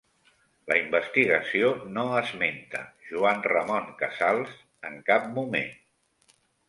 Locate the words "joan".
3.09-3.43